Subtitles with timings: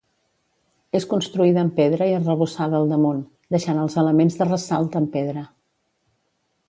[0.99, 3.19] És construïda amb pedra i arrebossada al damunt,
[3.57, 5.45] deixant els elements de ressalt amb pedra.